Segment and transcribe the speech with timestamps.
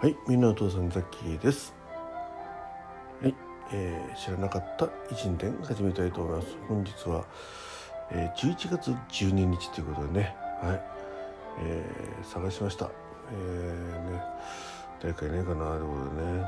[0.00, 1.74] はい、みんなお父さんザッキーです。
[3.20, 3.34] はい、
[3.72, 6.56] えー知らなかった一日伝始めたいと思います。
[6.68, 7.24] 本日は、
[8.12, 10.80] えー11月12日ということでね、はい、
[11.62, 12.88] えー探しました。
[13.32, 14.22] えーね、
[15.02, 16.44] 誰かいないかなということでね、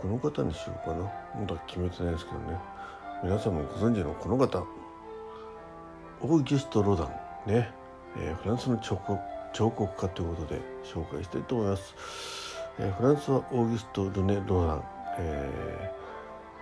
[0.00, 1.02] うんこの方にしようかな。
[1.38, 2.58] まだ決めてないですけどね。
[3.22, 4.64] 皆さんもご存知のこの方、
[6.22, 7.08] オーギュスト・ロダン
[7.52, 7.70] ね、
[8.16, 11.94] えーフランスの彫刻彫刻家ということで紹介したいと思います、
[12.78, 14.84] えーフランスはオーギュスト・ルネ・ロダン、
[15.18, 15.92] え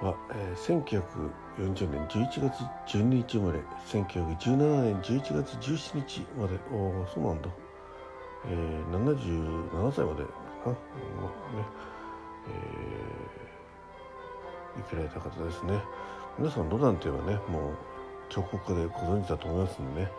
[0.02, 6.58] ーは、えー1940年11月12日生まれ1917年11月17日まで。
[6.70, 7.48] おーそうなんだ、
[8.46, 10.78] えー77歳までかな、ね。
[12.48, 15.80] えー生きられた方ですね。
[16.38, 17.76] 皆さんロダンといえばねもう
[18.28, 20.10] 彫刻家でご存知だと思いますんでね。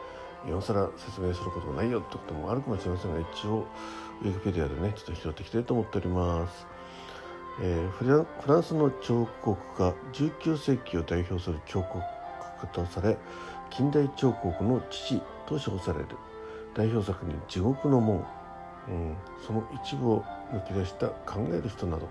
[0.47, 3.65] 今更説明することもないよってこともあるかもしれませんが一応
[4.21, 6.67] ウィキペディアでねちょっと拾ってきたいと思っております、
[7.61, 11.99] えーフランフランスの彫刻家19世紀を代表する彫刻
[12.61, 13.17] 家とされ
[13.69, 16.07] 近代彫刻の父と称される。
[16.75, 18.25] 代表作に「地獄の門」
[18.89, 22.05] うん、その一部を抜き出した考える人など。
[22.05, 22.09] へ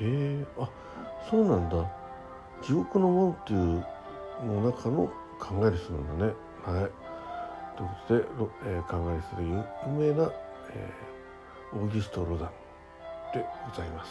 [0.00, 0.68] えあ
[1.28, 1.84] そうなんだ。
[2.62, 3.84] 地獄の門っていう
[4.44, 6.34] の中の考える人なんだね。
[6.64, 6.90] はい。
[8.06, 9.54] ということで、えー考える有
[10.12, 10.30] 名な、
[10.70, 11.12] えー
[11.74, 12.50] オーギスト・ロダン
[13.32, 14.10] でございます。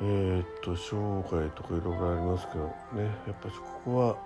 [0.00, 2.64] えー、っと生涯とかいろいろありますけど
[3.00, 3.04] ね。
[3.26, 4.16] やっぱりここは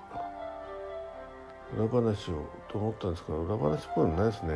[1.77, 4.55] 裏話をと思ったんですけど裏話っぽいのないですね。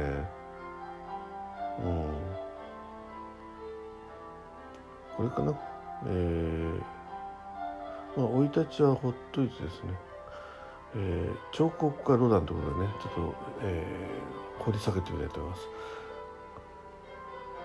[1.85, 2.07] うん。
[5.17, 5.59] これかな。
[6.07, 9.93] えー、まあ生い立ちはほっといてですね、
[10.95, 12.93] えー彫刻家ロダンということでね。
[13.03, 15.69] ちょっと、えー掘り下げてみたいと思います、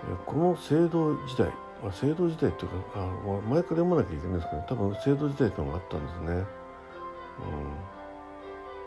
[0.09, 1.47] えーこの聖堂時代
[1.81, 6.27] まあ聖堂時代っていうかあ、まあ前から読まなきゃいけないんですけど、多分聖堂時代っていうのがあったんですね。
[6.27, 6.45] うん。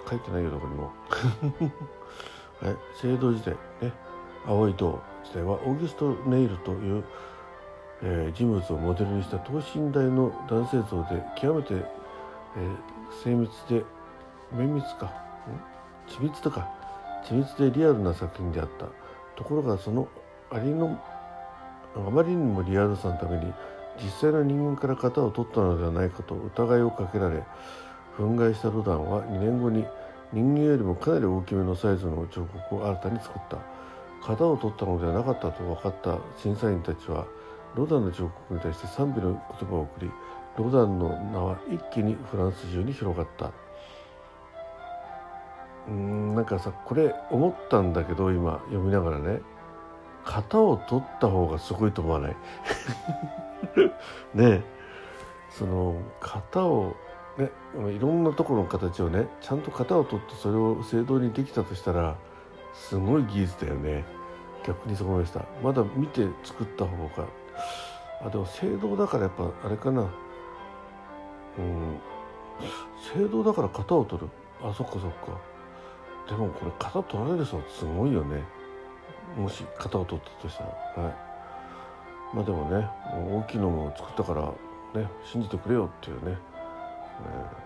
[0.08, 0.92] 書いてないよどこにも。
[2.60, 3.92] はい、聖堂時代ね。
[4.46, 7.04] 青い銅時代はオーギュスト・ネイルという、
[8.02, 11.84] えー人物をモデルにした等身大の男性像で極めて、えー
[13.22, 13.84] 精密で
[14.54, 15.12] 綿密か。
[16.08, 16.68] 緻密とか
[17.24, 18.86] 緻密でリアルな作品であった。
[19.36, 20.08] ところがその
[20.50, 21.00] ありの
[21.96, 23.52] あまりにもリアルさのために
[24.02, 27.42] 実際の人間から型を取ったのではないかと疑いをかけられ
[28.18, 29.84] 憤慨したロダンは2年後に
[30.32, 33.58] 人間よりもかなり大きめのサイズの彫刻を新たに作った。
[34.26, 37.26] 型を取ったのではなかったと分かった審査員たちは
[37.74, 40.10] ロダンの彫刻に対して賛美の言葉を送り
[40.56, 43.63] ロダンの名は一気にフランス中に広がった。
[45.88, 49.40] うんなんかさこれ思ったんだけど今読みながらね。
[50.24, 52.36] 型を取った方がすごいと思わない？
[54.34, 54.62] ね
[55.50, 56.94] その型を
[57.36, 57.50] ね
[57.94, 62.16] いろんなところの形をねちゃんと型を取ってそれを正当にできたとしたら
[62.72, 64.04] すごい技術だよね。
[64.66, 65.44] 逆にそう思いました。
[65.62, 67.26] まだ見て作った方が。
[68.24, 70.02] あでも正道だからやっぱあれかな。
[71.58, 71.98] うん。
[73.14, 74.28] 正道だから型を取る。
[74.62, 75.38] あそっかそっか。
[76.28, 78.42] でもこれ型取られる人すごいよね。
[79.36, 81.04] もし型を取ったとしたら。
[81.04, 81.14] はい。
[82.34, 86.36] まあでもね大きいのも作ったからね信じてくれよっていうね、
[87.22, 87.64] えー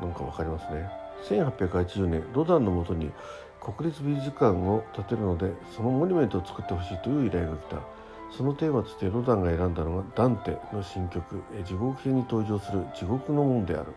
[0.00, 0.90] なんかわかりますね。
[1.28, 3.12] 1880年ロダンのもとに
[3.60, 7.76] 国立美術館を建てるのでそのモニュメントを作ってほしいという依頼が来た。
[8.36, 13.92] そのテーマとしてロダンが選んだのがダンテの新曲「地獄編」に登場する地獄の門である、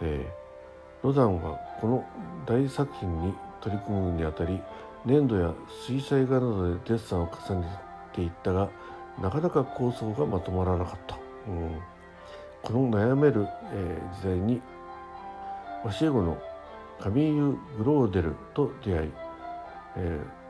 [0.00, 0.45] えー
[1.02, 2.04] ロダンはこの
[2.46, 4.60] 大作品に取り組むにあたり
[5.04, 5.54] 粘土や
[5.86, 7.66] 水彩画などでデッサンを重ね
[8.12, 8.68] ていったが
[9.20, 11.16] なかなか構想がまとまらなかった、
[11.48, 11.78] うん。
[12.62, 14.60] この悩める、えー時代に
[15.98, 16.38] 教え子の
[17.00, 19.12] カミーユ・グローデルと出会い、
[19.96, 20.46] えー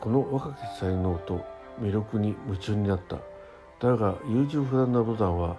[0.00, 1.44] この若き才能と
[1.80, 3.16] 魅力に夢中になった。
[3.80, 5.56] だが優柔不断なロダンは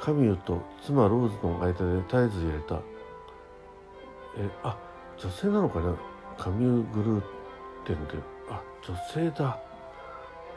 [0.00, 2.93] カミューと妻ローズの間で絶えず揺れた。
[4.36, 4.76] えあ
[5.18, 5.94] 女性なのかな？
[6.38, 7.22] カミュー・グルー
[7.86, 8.14] テンで。
[8.50, 9.58] あ女性だ。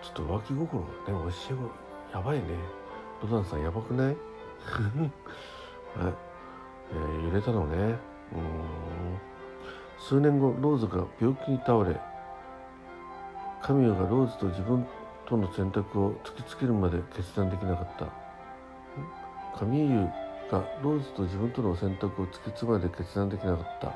[0.02, 1.58] ちょっと浮気心がね教え
[2.12, 2.46] 子やばいね。
[3.24, 4.08] ロダンさんやばくない？
[4.14, 4.18] はい、
[6.92, 7.76] えー揺れたのね。
[7.78, 7.98] うん。
[10.00, 12.00] 数年後ローズが病気に倒れ
[13.62, 14.86] カミューがローズと自分
[15.26, 18.06] との選択を突きつけるまで決断できなかった。
[19.58, 20.12] カミュー
[20.52, 23.94] がローズと自分との選択を突き詰めて決断できなかった、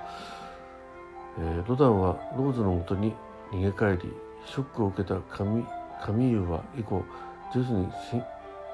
[1.40, 3.14] えーロダンはローズのもとに
[3.52, 4.14] 逃げ帰り
[4.46, 5.66] ショックを受けたカミ
[6.02, 7.04] カミーユは以降
[7.54, 7.88] 徐々に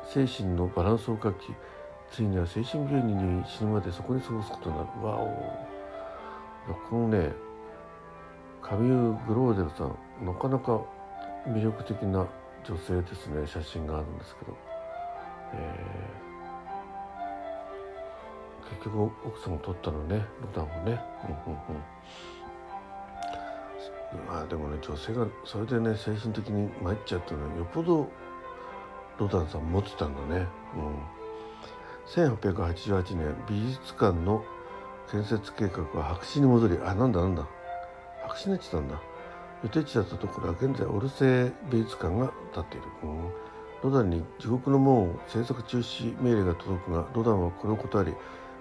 [0.08, 1.54] 精神のバランスを欠き
[2.10, 5.06] ついには精神病院に入院死ぬまでそこに過ごすことになる。
[5.06, 5.28] わお。
[6.90, 7.34] このね
[8.62, 10.82] カミュー・グローデルさんなかなか
[11.48, 12.28] 魅力的な
[12.66, 14.58] 女性ですね写真があるんですけど、
[15.54, 16.27] えー、
[18.70, 21.02] 結局奥さんを取ったのねロダンをね。
[21.48, 21.82] うんうんうん。
[24.28, 28.10] まあでもね女性がそれでね精神的に参っちゃったのはよっぽど
[29.20, 30.48] ロダンさん持ってたんだね。
[30.76, 31.18] うん。
[32.08, 34.44] 1888年美術館の
[35.12, 37.48] 建設計画は白紙に戻りあなんだなんだ。
[38.24, 39.02] 白紙になっちゃったんだ。
[39.64, 43.32] 予定地だったところは現在オルセー美術館が建っている、うん、
[43.84, 48.14] ロダンに地獄の門を制作中止命令が届くがロダンはこれを断り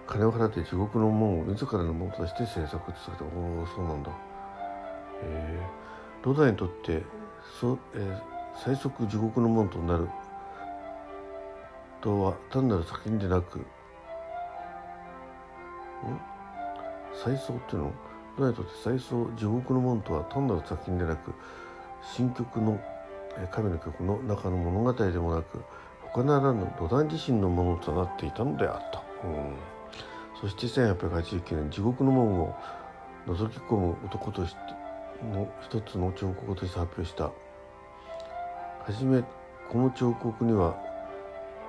[0.06, 4.10] 金を払って地獄の門を自らのものとして制作続けたおおそうなんだ。
[5.22, 7.02] えー、ロダにとって
[7.60, 8.20] そ、えー、
[8.64, 10.08] 最速地獄の門となる
[12.00, 13.66] とは単なる作品でなくん？
[17.24, 17.92] 再送っていうの？
[18.38, 21.32] ロダにとって再送地獄の門とは単なる作品でなく
[22.14, 22.78] 新曲の
[23.50, 25.62] 神の曲の中の物語でもなく
[26.12, 29.56] 他ならぬロダン自身のものとなっていたのであった、うん、
[30.40, 32.54] そして1889年地獄の門を
[33.26, 34.58] 覗き込む男として
[35.32, 37.24] の一つの彫刻として発表した。
[37.24, 37.32] は
[38.96, 39.22] じめ
[39.70, 40.76] この彫刻には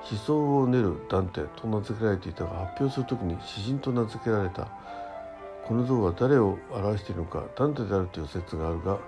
[0.09, 4.67] 思想を練るダンテと名付けられていたが発表する時に詩人と名付けられた。
[5.65, 8.99] この像は誰を表しているのかダンテであるという説があるが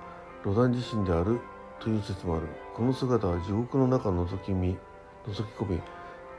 [0.43, 1.39] ロダン自身である
[1.79, 2.47] という説もある。
[2.75, 4.77] この姿は地獄の中を覗き見
[5.27, 5.81] 覗き込み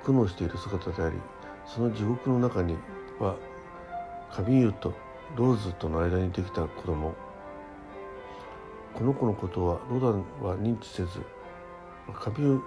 [0.05, 1.17] 苦悩している姿であり
[1.67, 2.77] その地獄の中に
[3.21, 3.37] は
[4.33, 4.95] カミーユと
[5.37, 7.15] ローズとの間にできた子供
[8.95, 11.21] この子のことはロダンは認知せず
[12.13, 12.61] カミュ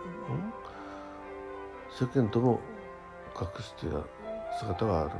[1.91, 2.59] 世間とも
[3.39, 5.11] 隠していた姿がある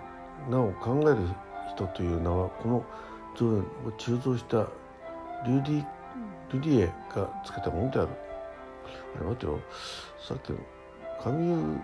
[0.52, 1.28] なお考える
[1.74, 2.86] 人という名はこの
[3.36, 3.64] 像を
[3.98, 4.68] 鋳造した
[5.46, 5.86] リュディ
[6.54, 8.10] リュディエがつけたものである
[9.16, 9.60] あれ待てよ
[10.28, 10.58] さっきの
[11.22, 11.80] カミュ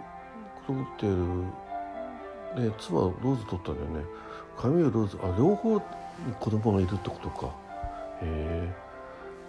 [0.65, 1.15] 子供っている、
[2.55, 4.05] ね、妻ローズ取ったんだよね。
[4.57, 5.81] カミュローズあ両方に
[6.39, 7.47] 子供がいるってことか。
[8.21, 8.73] へえ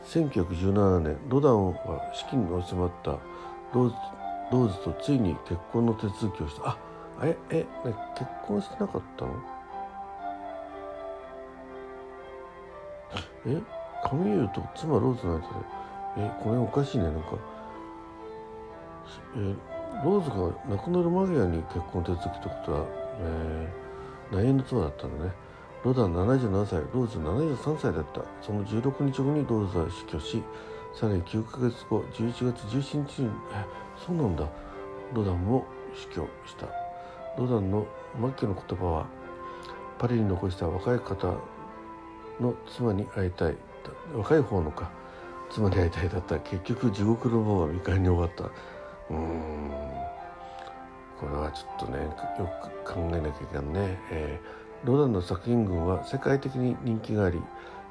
[0.05, 3.11] 1917年ロダンは資金が集まった
[3.73, 3.95] ローズ
[4.53, 6.71] ローズとついに結婚の手続きをした。
[6.71, 6.79] あ
[7.23, 7.67] ええ、ね、
[8.17, 9.33] 結婚してなかったの？
[13.47, 13.61] え？
[14.03, 15.47] カミーユと妻ローズの間で
[16.19, 17.29] えこれおかしいねなんか。
[19.37, 19.55] え
[20.05, 20.37] ローズが
[20.77, 22.87] 亡くなる間際に結婚手続きってことは、
[23.21, 25.33] えー、内縁の妻だったのね。
[25.85, 28.23] ロダン77歳ローズ73歳だった。
[28.43, 30.43] その16日後にローズは死去し
[30.95, 33.65] さらに9ヶ月後11月17日にえ
[34.07, 34.47] そうなんだ。
[35.13, 35.65] ロダンも
[35.95, 36.67] 死去した。
[37.39, 37.87] ロダンの
[38.21, 39.07] 末期の言葉は
[39.99, 41.35] パリに残した若い方
[42.41, 43.57] の妻に会いたい。
[44.15, 44.91] 若い方のか。
[45.51, 46.39] 妻に会いたいだった。
[46.39, 48.51] 結局地獄の門は未開に終わった。
[49.11, 49.41] うん。
[51.19, 52.15] これはちょっとねよ
[52.85, 57.39] く考えなきゃいけないね、えーロダンの作品群は世界的に人気があり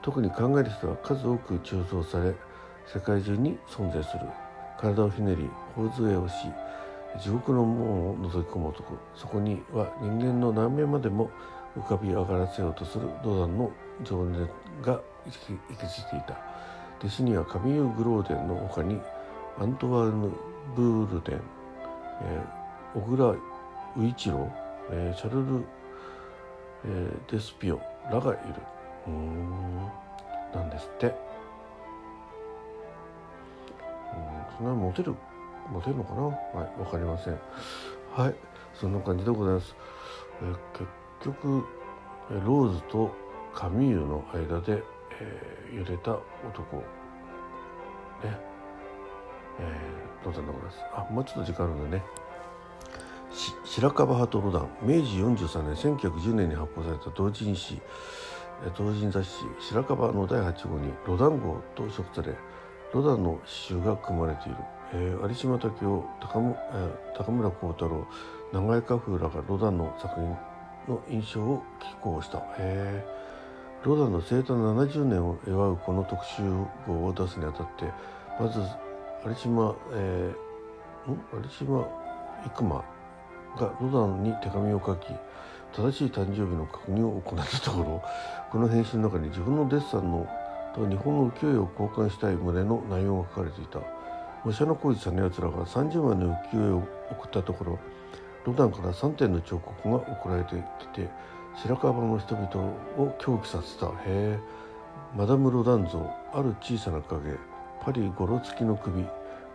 [0.01, 2.33] 特に考える人は数多く鋳造され
[2.91, 4.21] 世界中に存在する。
[4.79, 6.33] 体をひねり頬杖をし
[7.21, 8.97] 地獄の門を覗き込む男。
[9.13, 11.29] そこには人間の何面までも
[11.77, 13.71] 浮かび上がらせようとするロダンの
[14.03, 14.49] 情熱
[14.81, 15.37] が行き
[16.09, 16.39] ていた。
[16.99, 18.99] 弟子にはカミユ・グローデンの他に
[19.59, 20.31] アントワーヌ・
[20.75, 21.41] ブールデン、
[22.21, 24.51] えー、小倉宇一郎、
[24.91, 25.65] えー、シャルル・
[26.85, 28.39] えー、デスピオらがいる。
[29.07, 29.85] うん。
[30.53, 31.07] なんですって。
[31.07, 31.13] うん。
[34.57, 35.13] そんなモテる
[35.69, 36.21] モテるのかな？
[36.21, 36.33] は
[36.77, 36.79] い。
[36.79, 37.39] わかりません。
[38.15, 38.35] はい。
[38.73, 39.75] そんな感じでございます、
[40.41, 40.89] えー、結
[41.25, 41.65] 局
[42.29, 43.11] ローズと
[43.53, 44.81] カミーユの間で、
[45.19, 46.13] えー、揺れた
[46.47, 46.77] 男。
[46.77, 48.39] ね。
[49.59, 50.79] えー、どうぞでございます。
[50.93, 52.03] あもうちょっと時間あるんでね。
[53.63, 57.79] 白樺派とロダン明治43年1910年に発表された同人誌。
[58.77, 62.35] 同人雑誌「白樺」の第8号に「ロダン号」と移植され
[62.93, 64.57] ロダンの詩集が組まれている、
[64.93, 66.39] えー、有島武雄高,、
[66.73, 68.05] えー、高村光太郎
[68.51, 70.37] 長井家風らがロダンの作品
[70.87, 76.41] の印象を寄稿した、えー、ロダンの生誕70年を祝うこの特集
[76.87, 77.85] 号を出すにあたって
[78.39, 78.59] まず
[79.25, 81.19] 有島、えー、ん？
[81.33, 81.87] 有島
[82.55, 82.75] 生馬
[83.57, 85.07] がロダンに手紙を書き
[85.73, 88.01] 正しい誕生日の確認を行ったところ
[88.51, 90.27] この返信の中に自分のデッサンの
[90.73, 93.79] と日本の浮世絵を交換したい旨の内容が書かれていた。
[94.45, 97.79] 武者の浩二さんのやつらが30枚の浮世絵を送ったところ
[98.45, 101.09] ロダンから3点の彫刻が送られてきて
[101.57, 102.47] 白樺の人々
[102.97, 103.87] を狂気させた。
[103.87, 104.39] へえ
[105.17, 107.35] マダム・ロダン像ある小さな影。
[107.83, 109.03] パリゴロつきの首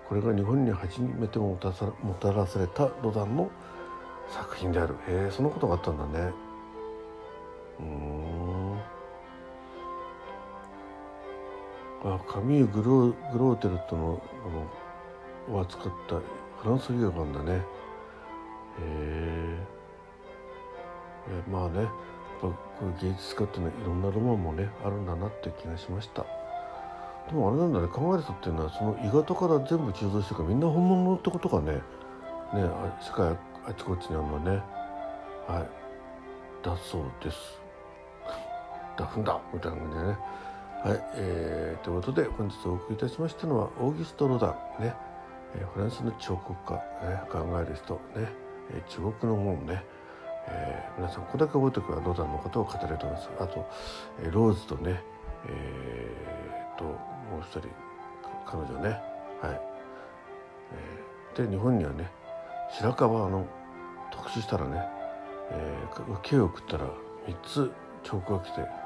[0.08, 3.50] これが日本に初めてもたもたらされたロダンの
[4.28, 4.94] 作品である。
[5.08, 6.32] へえそんなことがあったんだね。
[7.80, 8.78] うん。
[12.04, 14.22] あカミュー・グログローテルとの
[15.48, 16.16] あのを扱った
[16.60, 17.52] フランス映画館だね。
[17.52, 17.62] へ
[18.80, 19.58] え。
[21.50, 21.88] まあね
[22.40, 22.52] こ
[22.82, 26.43] ういう芸術家っていうのはいろんなロマンもねあるんだなって気がしました。
[27.28, 27.88] でもあれなんだね。
[27.88, 31.72] 考える人っていうのはその鋳型から全部鋳造してるからみんな本物ってことがね。
[31.72, 31.82] ね
[33.00, 34.62] 世界あちこちにあるのね。
[35.46, 36.64] はい。
[36.64, 37.60] だそうです。
[38.96, 40.18] だふんだみたいな感じでね。
[40.84, 44.94] はい、えー、ということで本日お送りいたしましたのはオーギスト・ロダンね、
[45.54, 46.74] えー、フランスの彫刻家、
[47.08, 48.28] ね、考える人ね、
[48.70, 49.82] えー、中国の門ね、
[50.46, 53.30] えー、皆さんここだけ覚えておけばロダンのことを語れると思います。
[53.40, 53.66] あと、
[54.22, 55.02] えー、ローズとね
[55.46, 56.98] えー、と
[57.30, 57.68] もう一人
[58.46, 58.90] 彼女ね
[59.40, 59.60] はい、
[60.72, 62.10] えー、で日本にはね
[62.70, 63.46] 白樺の
[64.10, 64.82] 特集したらね、
[65.50, 66.86] えー、受けを送ったら
[67.26, 67.70] 3つ
[68.02, 68.84] 彫刻が来て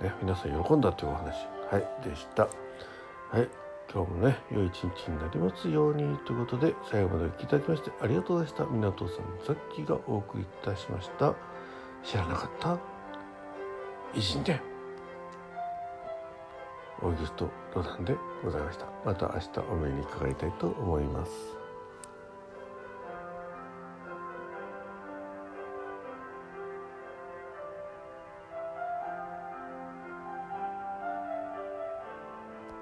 [0.00, 2.42] ね、皆さん喜んだというお話、はい、でした。
[2.42, 2.48] は
[3.40, 3.48] い、
[3.92, 8.64] 今日もね、良い一日になりますようにということで、最後までお聴きいただきましてありがとうございました。
[8.66, 11.34] 港さん、さっきがお送りいたしました。
[12.02, 12.78] 知らなかった
[14.14, 14.60] 偉人で、
[17.04, 18.86] オーギュスト・ロダンでございました。
[19.04, 21.63] また明日お目にかかりたいと思います。